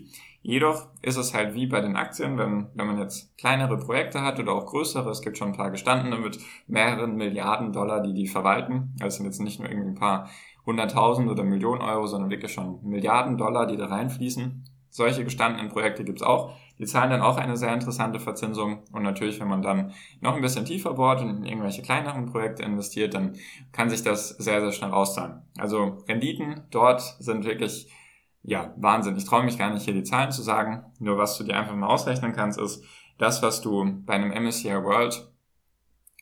Jedoch 0.49 0.87
ist 1.03 1.17
es 1.17 1.35
halt 1.35 1.55
wie 1.55 1.67
bei 1.67 1.81
den 1.81 1.97
Aktien, 1.97 2.38
wenn, 2.38 2.69
wenn 2.75 2.87
man 2.87 3.00
jetzt 3.00 3.37
kleinere 3.37 3.79
Projekte 3.79 4.23
hat 4.23 4.38
oder 4.38 4.53
auch 4.53 4.67
größere, 4.67 5.11
es 5.11 5.21
gibt 5.21 5.37
schon 5.37 5.49
ein 5.49 5.57
paar 5.57 5.73
gestandene 5.73 6.19
mit 6.19 6.38
mehreren 6.69 7.17
Milliarden 7.17 7.73
Dollar, 7.73 8.00
die 8.00 8.15
die 8.15 8.29
verwalten. 8.29 8.95
Also 9.00 9.07
es 9.07 9.17
sind 9.17 9.26
jetzt 9.26 9.41
nicht 9.41 9.59
nur 9.59 9.69
irgendwie 9.69 9.88
ein 9.88 9.97
paar 9.97 10.31
hunderttausend 10.65 11.29
oder 11.29 11.43
Millionen 11.43 11.83
Euro, 11.83 12.07
sondern 12.07 12.31
wirklich 12.31 12.53
schon 12.53 12.79
Milliarden 12.85 13.37
Dollar, 13.37 13.67
die 13.67 13.76
da 13.76 13.87
reinfließen. 13.87 14.62
Solche 14.88 15.25
gestandenen 15.25 15.69
Projekte 15.69 16.05
gibt's 16.05 16.23
auch. 16.23 16.55
Die 16.79 16.87
zahlen 16.87 17.11
dann 17.11 17.23
auch 17.23 17.38
eine 17.38 17.57
sehr 17.57 17.75
interessante 17.75 18.21
Verzinsung. 18.21 18.85
Und 18.93 19.03
natürlich, 19.03 19.41
wenn 19.41 19.49
man 19.49 19.62
dann 19.62 19.95
noch 20.21 20.37
ein 20.37 20.43
bisschen 20.43 20.65
tiefer 20.65 20.95
bohrt 20.95 21.23
und 21.23 21.29
in 21.29 21.45
irgendwelche 21.45 21.83
kleineren 21.83 22.26
Projekte 22.26 22.62
investiert, 22.62 23.15
dann 23.15 23.33
kann 23.73 23.91
sich 23.91 24.05
das 24.05 24.29
sehr, 24.29 24.61
sehr 24.61 24.71
schnell 24.71 24.93
auszahlen. 24.93 25.43
Also 25.59 25.99
Renditen 26.07 26.61
dort 26.71 27.00
sind 27.19 27.45
wirklich 27.45 27.91
ja, 28.47 28.73
Wahnsinn. 28.76 29.17
Ich 29.17 29.25
traue 29.25 29.43
mich 29.43 29.59
gar 29.59 29.71
nicht, 29.73 29.85
hier 29.85 29.95
die 29.95 30.05
Zahlen 30.05 30.31
zu 30.31 30.41
sagen. 30.41 30.85
Nur 31.00 31.19
was 31.19 31.37
du 31.37 31.45
dir 31.45 31.57
einfach 31.57 31.75
mal 31.75 31.88
ausrechnen 31.88 32.33
kannst, 32.33 32.61
ist, 32.61 32.85
das, 33.19 33.43
was 33.43 33.61
du 33.61 34.03
bei 34.05 34.15
einem 34.15 34.31
MSCI 34.31 34.85
World 34.85 35.33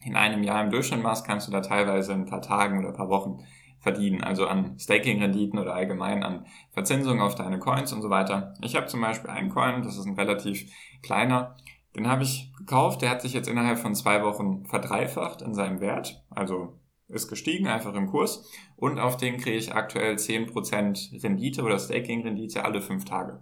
in 0.05 0.17
einem 0.17 0.43
Jahr 0.43 0.63
im 0.63 0.71
Durchschnitt 0.71 1.03
machst, 1.03 1.27
kannst 1.27 1.49
du 1.49 1.53
da 1.53 1.61
teilweise 1.61 2.13
in 2.13 2.21
ein 2.21 2.27
paar 2.27 2.41
Tagen 2.41 2.79
oder 2.79 2.89
ein 2.89 2.97
paar 2.97 3.09
Wochen 3.09 3.45
verdienen. 3.81 4.23
Also 4.23 4.47
an 4.47 4.79
Staking-Renditen 4.79 5.59
oder 5.59 5.75
allgemein 5.75 6.23
an 6.23 6.47
Verzinsung 6.73 7.21
auf 7.21 7.35
deine 7.35 7.59
Coins 7.59 7.93
und 7.93 8.01
so 8.01 8.11
weiter. 8.11 8.55
Ich 8.63 8.75
habe 8.75 8.87
zum 8.87 9.03
Beispiel 9.03 9.31
einen 9.31 9.51
Coin, 9.51 9.83
das 9.83 9.99
ist 9.99 10.07
ein 10.07 10.15
relativ 10.15 10.71
kleiner, 11.03 11.57
Den 11.95 12.09
habe 12.09 12.23
ich 12.23 12.53
gekauft, 12.59 13.03
der 13.03 13.11
hat 13.11 13.23
sich 13.23 13.35
jetzt 13.35 13.49
innerhalb 13.49 13.79
von 13.79 13.95
zwei 13.95 14.23
Wochen 14.25 14.65
verdreifacht 14.65 15.43
in 15.43 15.55
seinem 15.55 15.81
Wert, 15.81 16.25
also 16.31 16.81
ist 17.09 17.29
gestiegen, 17.29 17.67
einfach 17.67 17.95
im 17.95 18.07
Kurs. 18.07 18.51
Und 18.77 18.99
auf 18.99 19.17
den 19.17 19.37
kriege 19.39 19.57
ich 19.57 19.75
aktuell 19.75 20.15
10% 20.15 21.23
Rendite 21.23 21.63
oder 21.63 21.79
Staking-Rendite 21.79 22.65
alle 22.65 22.81
fünf 22.81 23.05
Tage. 23.05 23.41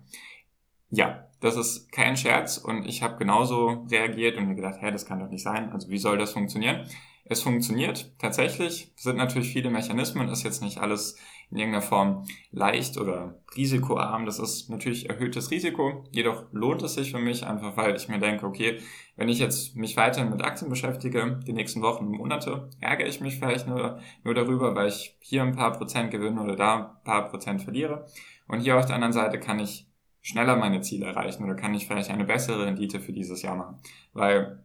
Ja, 0.90 1.28
das 1.40 1.56
ist 1.56 1.90
kein 1.90 2.16
Scherz 2.16 2.58
und 2.58 2.86
ich 2.86 3.02
habe 3.02 3.16
genauso 3.16 3.86
reagiert 3.90 4.36
und 4.36 4.46
mir 4.46 4.54
gedacht, 4.54 4.80
hä, 4.80 4.90
das 4.90 5.06
kann 5.06 5.20
doch 5.20 5.28
nicht 5.28 5.42
sein. 5.42 5.72
Also 5.72 5.88
wie 5.88 5.98
soll 5.98 6.18
das 6.18 6.32
funktionieren? 6.32 6.86
Es 7.24 7.42
funktioniert 7.42 8.12
tatsächlich. 8.18 8.92
Sind 8.96 9.16
natürlich 9.16 9.52
viele 9.52 9.70
Mechanismen, 9.70 10.28
ist 10.28 10.42
jetzt 10.42 10.62
nicht 10.62 10.78
alles 10.78 11.16
in 11.52 11.58
irgendeiner 11.58 11.82
Form 11.82 12.24
leicht 12.50 12.96
oder 12.96 13.38
risikoarm. 13.54 14.24
Das 14.24 14.38
ist 14.38 14.70
natürlich 14.70 15.10
erhöhtes 15.10 15.50
Risiko. 15.50 16.04
Jedoch 16.10 16.46
lohnt 16.50 16.82
es 16.82 16.94
sich 16.94 17.12
für 17.12 17.18
mich 17.18 17.46
einfach, 17.46 17.76
weil 17.76 17.94
ich 17.94 18.08
mir 18.08 18.18
denke, 18.18 18.46
okay, 18.46 18.78
wenn 19.16 19.28
ich 19.28 19.38
jetzt 19.38 19.76
mich 19.76 19.96
weiterhin 19.98 20.30
mit 20.30 20.42
Aktien 20.42 20.70
beschäftige, 20.70 21.40
die 21.46 21.52
nächsten 21.52 21.82
Wochen 21.82 22.06
und 22.06 22.16
Monate, 22.16 22.70
ärgere 22.80 23.06
ich 23.06 23.20
mich 23.20 23.38
vielleicht 23.38 23.68
nur, 23.68 24.00
nur 24.24 24.34
darüber, 24.34 24.74
weil 24.74 24.88
ich 24.88 25.14
hier 25.20 25.42
ein 25.42 25.54
paar 25.54 25.72
Prozent 25.72 26.10
gewinne 26.10 26.42
oder 26.42 26.56
da 26.56 26.74
ein 26.74 27.04
paar 27.04 27.28
Prozent 27.28 27.60
verliere. 27.60 28.06
Und 28.48 28.60
hier 28.60 28.78
auf 28.78 28.86
der 28.86 28.94
anderen 28.94 29.12
Seite 29.12 29.38
kann 29.38 29.60
ich 29.60 29.86
schneller 30.22 30.56
meine 30.56 30.80
Ziele 30.80 31.06
erreichen 31.06 31.44
oder 31.44 31.54
kann 31.54 31.74
ich 31.74 31.86
vielleicht 31.86 32.10
eine 32.10 32.24
bessere 32.24 32.64
Rendite 32.64 33.00
für 33.00 33.12
dieses 33.12 33.42
Jahr 33.42 33.56
machen. 33.56 33.76
Weil 34.14 34.61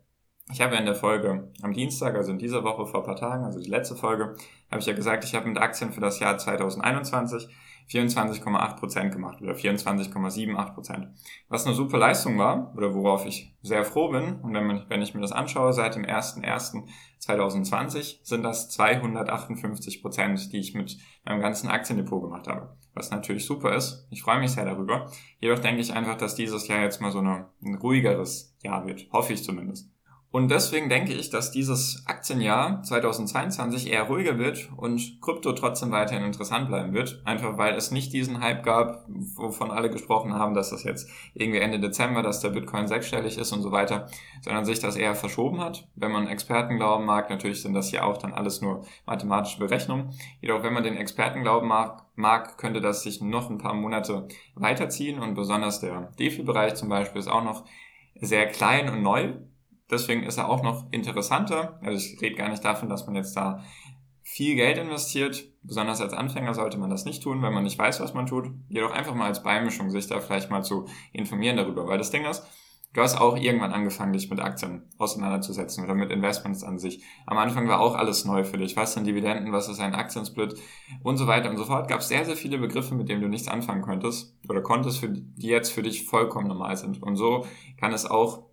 ich 0.51 0.61
habe 0.61 0.75
ja 0.75 0.79
in 0.79 0.85
der 0.85 0.95
Folge 0.95 1.51
am 1.61 1.73
Dienstag, 1.73 2.15
also 2.15 2.31
in 2.31 2.39
dieser 2.39 2.63
Woche 2.63 2.85
vor 2.85 3.01
ein 3.01 3.05
paar 3.05 3.15
Tagen, 3.15 3.43
also 3.43 3.59
die 3.59 3.69
letzte 3.69 3.95
Folge, 3.95 4.35
habe 4.71 4.79
ich 4.79 4.85
ja 4.85 4.93
gesagt, 4.93 5.23
ich 5.23 5.35
habe 5.35 5.47
mit 5.47 5.57
Aktien 5.57 5.91
für 5.91 6.01
das 6.01 6.19
Jahr 6.19 6.37
2021 6.37 7.49
24,8% 7.89 9.09
gemacht 9.09 9.41
oder 9.41 9.53
24,78%. 9.53 11.07
Was 11.47 11.65
eine 11.65 11.73
super 11.73 11.97
Leistung 11.97 12.37
war 12.37 12.73
oder 12.75 12.93
worauf 12.93 13.25
ich 13.25 13.55
sehr 13.61 13.85
froh 13.85 14.09
bin. 14.09 14.41
Und 14.41 14.53
wenn, 14.53 14.67
man, 14.67 14.83
wenn 14.89 15.01
ich 15.01 15.13
mir 15.13 15.21
das 15.21 15.31
anschaue, 15.31 15.71
seit 15.71 15.95
dem 15.95 16.03
01.01.2020 16.03 18.17
sind 18.23 18.43
das 18.43 18.77
258%, 18.77 20.51
die 20.51 20.57
ich 20.57 20.73
mit 20.73 20.97
meinem 21.23 21.39
ganzen 21.39 21.69
Aktiendepot 21.69 22.21
gemacht 22.21 22.49
habe. 22.49 22.75
Was 22.93 23.11
natürlich 23.11 23.45
super 23.45 23.73
ist. 23.73 24.05
Ich 24.09 24.21
freue 24.21 24.39
mich 24.39 24.51
sehr 24.51 24.65
darüber. 24.65 25.09
Jedoch 25.39 25.59
denke 25.59 25.79
ich 25.81 25.93
einfach, 25.93 26.17
dass 26.17 26.35
dieses 26.35 26.67
Jahr 26.67 26.81
jetzt 26.81 26.99
mal 26.99 27.11
so 27.11 27.19
eine, 27.19 27.47
ein 27.63 27.75
ruhigeres 27.75 28.53
Jahr 28.61 28.85
wird. 28.85 29.07
Hoffe 29.13 29.31
ich 29.31 29.45
zumindest. 29.45 29.96
Und 30.37 30.51
deswegen 30.51 30.87
denke 30.87 31.13
ich, 31.13 31.31
dass 31.31 31.49
dieses 31.49 32.03
Aktienjahr 32.05 32.83
2022 32.83 33.91
eher 33.91 34.03
ruhiger 34.03 34.37
wird 34.37 34.69
und 34.77 35.19
Krypto 35.19 35.51
trotzdem 35.53 35.89
weiterhin 35.89 36.23
interessant 36.23 36.67
bleiben 36.67 36.93
wird. 36.93 37.23
Einfach 37.25 37.57
weil 37.57 37.73
es 37.73 37.89
nicht 37.89 38.13
diesen 38.13 38.39
Hype 38.39 38.61
gab, 38.61 39.03
wovon 39.07 39.71
alle 39.71 39.89
gesprochen 39.89 40.35
haben, 40.35 40.53
dass 40.53 40.69
das 40.69 40.83
jetzt 40.83 41.09
irgendwie 41.33 41.57
Ende 41.57 41.79
Dezember, 41.79 42.21
dass 42.21 42.39
der 42.39 42.49
Bitcoin 42.49 42.87
sechsstellig 42.87 43.39
ist 43.39 43.51
und 43.51 43.63
so 43.63 43.71
weiter, 43.71 44.09
sondern 44.43 44.63
sich 44.63 44.77
das 44.77 44.95
eher 44.95 45.15
verschoben 45.15 45.59
hat. 45.59 45.87
Wenn 45.95 46.11
man 46.11 46.27
Experten 46.27 46.77
glauben 46.77 47.05
mag, 47.05 47.31
natürlich 47.31 47.63
sind 47.63 47.73
das 47.73 47.91
ja 47.91 48.03
auch 48.03 48.17
dann 48.17 48.33
alles 48.33 48.61
nur 48.61 48.85
mathematische 49.07 49.57
Berechnungen. 49.57 50.13
Jedoch 50.39 50.61
wenn 50.61 50.73
man 50.73 50.83
den 50.83 50.97
Experten 50.97 51.41
glauben 51.41 51.67
mag, 51.67 52.03
mag, 52.13 52.59
könnte 52.59 52.79
das 52.79 53.01
sich 53.01 53.21
noch 53.21 53.49
ein 53.49 53.57
paar 53.57 53.73
Monate 53.73 54.27
weiterziehen 54.53 55.17
und 55.17 55.33
besonders 55.33 55.79
der 55.79 56.11
DeFi-Bereich 56.19 56.75
zum 56.75 56.89
Beispiel 56.89 57.21
ist 57.21 57.27
auch 57.27 57.43
noch 57.43 57.63
sehr 58.21 58.45
klein 58.45 58.87
und 58.87 59.01
neu 59.01 59.33
Deswegen 59.89 60.23
ist 60.23 60.37
er 60.37 60.49
auch 60.49 60.63
noch 60.63 60.91
interessanter. 60.91 61.79
Also 61.81 61.97
ich 61.97 62.21
rede 62.21 62.35
gar 62.35 62.49
nicht 62.49 62.63
davon, 62.63 62.89
dass 62.89 63.05
man 63.05 63.15
jetzt 63.15 63.35
da 63.35 63.63
viel 64.21 64.55
Geld 64.55 64.77
investiert. 64.77 65.45
Besonders 65.63 66.01
als 66.01 66.13
Anfänger 66.13 66.53
sollte 66.53 66.77
man 66.77 66.89
das 66.89 67.05
nicht 67.05 67.23
tun, 67.23 67.41
wenn 67.41 67.53
man 67.53 67.63
nicht 67.63 67.79
weiß, 67.79 68.01
was 68.01 68.13
man 68.13 68.25
tut. 68.25 68.51
Jedoch 68.67 68.91
einfach 68.91 69.15
mal 69.15 69.27
als 69.27 69.41
Beimischung 69.41 69.89
sich 69.89 70.07
da 70.07 70.19
vielleicht 70.19 70.51
mal 70.51 70.63
zu 70.63 70.85
informieren 71.13 71.55
darüber. 71.55 71.87
Weil 71.87 71.97
das 71.97 72.11
Ding 72.11 72.25
ist, 72.25 72.45
du 72.93 73.01
hast 73.01 73.15
auch 73.15 73.37
irgendwann 73.37 73.71
angefangen, 73.71 74.11
dich 74.11 74.29
mit 74.29 74.41
Aktien 74.41 74.83
auseinanderzusetzen 74.97 75.85
oder 75.85 75.95
mit 75.95 76.11
Investments 76.11 76.65
an 76.65 76.77
sich. 76.77 77.01
Am 77.25 77.37
Anfang 77.37 77.69
war 77.69 77.79
auch 77.79 77.95
alles 77.95 78.25
neu 78.25 78.43
für 78.43 78.57
dich. 78.57 78.75
Was 78.75 78.93
sind 78.93 79.07
Dividenden, 79.07 79.53
was 79.53 79.69
ist 79.69 79.79
ein 79.79 79.95
Aktiensplit 79.95 80.55
und 81.03 81.15
so 81.15 81.27
weiter 81.27 81.49
und 81.49 81.55
so 81.55 81.63
fort. 81.63 81.87
Gab 81.87 82.01
es 82.01 82.09
sehr, 82.09 82.25
sehr 82.25 82.35
viele 82.35 82.57
Begriffe, 82.57 82.95
mit 82.95 83.07
denen 83.07 83.21
du 83.21 83.29
nichts 83.29 83.47
anfangen 83.47 83.81
könntest 83.81 84.35
oder 84.49 84.61
konntest, 84.61 84.99
für, 84.99 85.07
die 85.07 85.47
jetzt 85.47 85.71
für 85.71 85.83
dich 85.83 86.05
vollkommen 86.05 86.49
normal 86.49 86.75
sind. 86.75 87.01
Und 87.01 87.15
so 87.15 87.45
kann 87.77 87.93
es 87.93 88.05
auch 88.05 88.46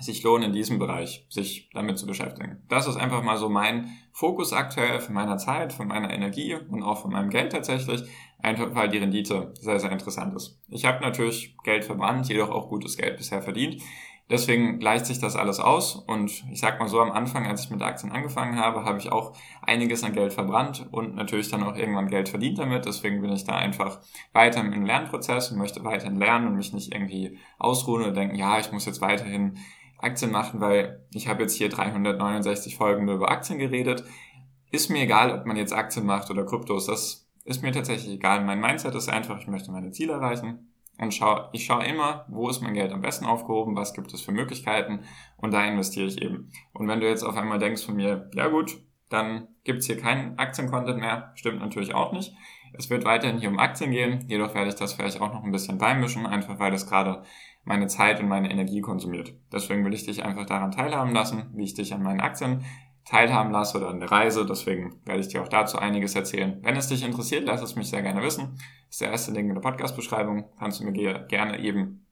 sich 0.00 0.22
lohnt, 0.22 0.44
in 0.44 0.52
diesem 0.52 0.78
Bereich 0.78 1.26
sich 1.28 1.70
damit 1.72 1.98
zu 1.98 2.06
beschäftigen. 2.06 2.62
Das 2.68 2.86
ist 2.86 2.96
einfach 2.96 3.22
mal 3.22 3.36
so 3.36 3.48
mein 3.48 3.90
Fokus 4.12 4.52
aktuell 4.52 5.00
von 5.00 5.14
meiner 5.14 5.38
Zeit, 5.38 5.72
von 5.72 5.88
meiner 5.88 6.12
Energie 6.12 6.54
und 6.54 6.82
auch 6.82 7.02
von 7.02 7.12
meinem 7.12 7.30
Geld 7.30 7.52
tatsächlich, 7.52 8.02
einfach 8.40 8.74
weil 8.74 8.88
die 8.88 8.98
Rendite 8.98 9.52
sehr, 9.60 9.80
sehr 9.80 9.92
interessant 9.92 10.34
ist. 10.34 10.60
Ich 10.68 10.84
habe 10.84 11.00
natürlich 11.00 11.56
Geld 11.64 11.84
verbrannt, 11.84 12.28
jedoch 12.28 12.50
auch 12.50 12.68
gutes 12.68 12.96
Geld 12.96 13.16
bisher 13.16 13.42
verdient. 13.42 13.82
Deswegen 14.30 14.78
gleicht 14.78 15.06
sich 15.06 15.20
das 15.20 15.36
alles 15.36 15.58
aus 15.58 15.94
und 15.94 16.44
ich 16.52 16.60
sag 16.60 16.78
mal 16.78 16.88
so, 16.88 17.00
am 17.00 17.12
Anfang, 17.12 17.46
als 17.46 17.64
ich 17.64 17.70
mit 17.70 17.80
Aktien 17.80 18.12
angefangen 18.12 18.58
habe, 18.58 18.84
habe 18.84 18.98
ich 18.98 19.10
auch 19.10 19.34
einiges 19.62 20.04
an 20.04 20.12
Geld 20.12 20.34
verbrannt 20.34 20.86
und 20.90 21.14
natürlich 21.14 21.50
dann 21.50 21.62
auch 21.62 21.74
irgendwann 21.76 22.08
Geld 22.08 22.28
verdient 22.28 22.58
damit. 22.58 22.84
Deswegen 22.84 23.22
bin 23.22 23.32
ich 23.32 23.44
da 23.44 23.56
einfach 23.56 24.00
weiter 24.34 24.60
im 24.60 24.84
Lernprozess 24.84 25.50
und 25.50 25.56
möchte 25.56 25.82
weiterhin 25.82 26.18
lernen 26.18 26.48
und 26.48 26.56
mich 26.56 26.74
nicht 26.74 26.92
irgendwie 26.92 27.38
ausruhen 27.58 28.04
und 28.04 28.14
denken, 28.14 28.36
ja, 28.36 28.58
ich 28.58 28.70
muss 28.70 28.84
jetzt 28.84 29.00
weiterhin 29.00 29.56
Aktien 29.98 30.30
machen, 30.30 30.60
weil 30.60 31.04
ich 31.12 31.28
habe 31.28 31.42
jetzt 31.42 31.54
hier 31.54 31.68
369 31.68 32.76
Folgen 32.76 33.04
nur 33.04 33.16
über 33.16 33.30
Aktien 33.30 33.58
geredet. 33.58 34.04
Ist 34.70 34.90
mir 34.90 35.02
egal, 35.02 35.38
ob 35.38 35.46
man 35.46 35.56
jetzt 35.56 35.72
Aktien 35.72 36.06
macht 36.06 36.30
oder 36.30 36.44
Kryptos, 36.44 36.86
das 36.86 37.28
ist 37.44 37.62
mir 37.62 37.72
tatsächlich 37.72 38.14
egal. 38.14 38.44
Mein 38.44 38.60
Mindset 38.60 38.94
ist 38.94 39.08
einfach, 39.08 39.38
ich 39.40 39.48
möchte 39.48 39.72
meine 39.72 39.90
Ziele 39.90 40.12
erreichen 40.12 40.72
und 40.98 41.14
schau, 41.14 41.48
ich 41.52 41.64
schaue 41.64 41.84
immer, 41.84 42.26
wo 42.28 42.48
ist 42.48 42.60
mein 42.60 42.74
Geld 42.74 42.92
am 42.92 43.00
besten 43.00 43.24
aufgehoben, 43.24 43.76
was 43.76 43.94
gibt 43.94 44.12
es 44.12 44.20
für 44.20 44.32
Möglichkeiten 44.32 45.00
und 45.36 45.52
da 45.52 45.64
investiere 45.64 46.06
ich 46.06 46.20
eben. 46.20 46.50
Und 46.72 46.88
wenn 46.88 47.00
du 47.00 47.08
jetzt 47.08 47.22
auf 47.22 47.36
einmal 47.36 47.58
denkst 47.58 47.84
von 47.84 47.96
mir, 47.96 48.30
ja 48.34 48.48
gut, 48.48 48.78
dann 49.08 49.48
gibt's 49.64 49.86
hier 49.86 49.98
keinen 49.98 50.38
Aktien-Content 50.38 50.98
mehr, 50.98 51.32
stimmt 51.34 51.60
natürlich 51.60 51.94
auch 51.94 52.12
nicht. 52.12 52.34
Es 52.72 52.90
wird 52.90 53.04
weiterhin 53.04 53.38
hier 53.38 53.48
um 53.48 53.58
Aktien 53.58 53.90
gehen, 53.90 54.24
jedoch 54.28 54.54
werde 54.54 54.68
ich 54.68 54.74
das 54.74 54.92
vielleicht 54.92 55.20
auch 55.20 55.32
noch 55.32 55.44
ein 55.44 55.52
bisschen 55.52 55.78
beimischen, 55.78 56.26
einfach 56.26 56.58
weil 56.58 56.70
das 56.70 56.86
gerade 56.86 57.22
meine 57.64 57.86
Zeit 57.86 58.20
und 58.20 58.28
meine 58.28 58.50
Energie 58.50 58.80
konsumiert. 58.80 59.34
Deswegen 59.52 59.84
will 59.84 59.94
ich 59.94 60.06
dich 60.06 60.24
einfach 60.24 60.46
daran 60.46 60.70
teilhaben 60.70 61.12
lassen, 61.12 61.50
wie 61.54 61.64
ich 61.64 61.74
dich 61.74 61.92
an 61.92 62.02
meinen 62.02 62.20
Aktien 62.20 62.64
teilhaben 63.04 63.52
lasse 63.52 63.78
oder 63.78 63.88
an 63.88 64.00
der 64.00 64.10
Reise. 64.10 64.44
Deswegen 64.46 65.00
werde 65.04 65.20
ich 65.20 65.28
dir 65.28 65.42
auch 65.42 65.48
dazu 65.48 65.78
einiges 65.78 66.14
erzählen. 66.14 66.58
Wenn 66.62 66.76
es 66.76 66.88
dich 66.88 67.04
interessiert, 67.04 67.44
lass 67.46 67.62
es 67.62 67.76
mich 67.76 67.88
sehr 67.88 68.02
gerne 68.02 68.22
wissen. 68.22 68.52
Das 68.54 68.90
ist 68.90 69.00
der 69.00 69.10
erste 69.10 69.32
Link 69.32 69.48
in 69.48 69.54
der 69.54 69.62
Podcast-Beschreibung. 69.62 70.44
Kannst 70.58 70.80
du 70.80 70.84
mir 70.84 70.92
gerne 71.26 71.58
eben 71.60 72.06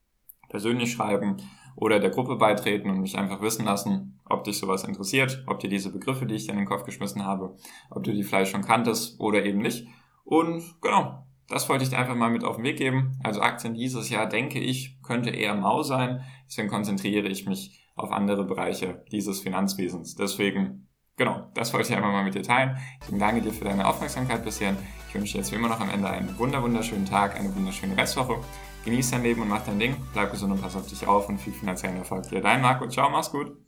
persönlich 0.48 0.92
schreiben 0.92 1.36
oder 1.74 2.00
der 2.00 2.10
Gruppe 2.10 2.36
beitreten 2.36 2.88
und 2.88 3.00
mich 3.00 3.18
einfach 3.18 3.42
wissen 3.42 3.66
lassen, 3.66 4.18
ob 4.24 4.44
dich 4.44 4.58
sowas 4.58 4.84
interessiert, 4.84 5.44
ob 5.46 5.60
dir 5.60 5.68
diese 5.68 5.92
Begriffe, 5.92 6.26
die 6.26 6.34
ich 6.34 6.46
dir 6.46 6.52
in 6.52 6.58
den 6.58 6.66
Kopf 6.66 6.84
geschmissen 6.84 7.24
habe, 7.24 7.56
ob 7.90 8.02
du 8.02 8.12
die 8.12 8.22
vielleicht 8.22 8.50
schon 8.50 8.62
kanntest 8.62 9.20
oder 9.20 9.44
eben 9.44 9.58
nicht. 9.58 9.86
Und 10.26 10.80
genau, 10.82 11.24
das 11.48 11.68
wollte 11.68 11.84
ich 11.84 11.90
dir 11.90 11.98
einfach 11.98 12.16
mal 12.16 12.30
mit 12.30 12.42
auf 12.44 12.56
den 12.56 12.64
Weg 12.64 12.78
geben. 12.78 13.18
Also 13.22 13.40
Aktien 13.40 13.74
dieses 13.74 14.10
Jahr, 14.10 14.26
denke 14.26 14.58
ich, 14.58 15.00
könnte 15.02 15.30
eher 15.30 15.54
mau 15.54 15.82
sein. 15.82 16.22
Deswegen 16.48 16.68
konzentriere 16.68 17.28
ich 17.28 17.46
mich 17.46 17.80
auf 17.94 18.10
andere 18.10 18.44
Bereiche 18.44 19.04
dieses 19.12 19.40
Finanzwesens. 19.40 20.16
Deswegen, 20.16 20.88
genau, 21.16 21.48
das 21.54 21.72
wollte 21.72 21.88
ich 21.88 21.96
einfach 21.96 22.10
mal 22.10 22.24
mit 22.24 22.34
dir 22.34 22.42
teilen. 22.42 22.76
Ich 23.08 23.16
danke 23.16 23.40
dir 23.40 23.52
für 23.52 23.64
deine 23.64 23.86
Aufmerksamkeit 23.86 24.44
bisher. 24.44 24.76
Ich 25.08 25.14
wünsche 25.14 25.34
dir 25.34 25.38
jetzt 25.38 25.52
wie 25.52 25.56
immer 25.56 25.68
noch 25.68 25.80
am 25.80 25.90
Ende 25.90 26.10
einen 26.10 26.36
wunder 26.38 26.60
wunderschönen 26.60 27.06
Tag, 27.06 27.38
eine 27.38 27.54
wunderschöne 27.54 27.96
Restwoche. 27.96 28.40
Genieß 28.84 29.12
dein 29.12 29.22
Leben 29.22 29.42
und 29.42 29.48
mach 29.48 29.64
dein 29.64 29.78
Ding. 29.78 29.96
Bleib 30.12 30.32
gesund 30.32 30.52
und 30.52 30.60
pass 30.60 30.74
auf 30.74 30.88
dich 30.88 31.06
auf 31.06 31.28
und 31.28 31.38
viel 31.38 31.52
finanziellen 31.52 31.98
Erfolg 31.98 32.28
dir. 32.28 32.40
Dein 32.40 32.60
Marco. 32.60 32.88
Ciao, 32.88 33.08
mach's 33.08 33.30
gut. 33.30 33.66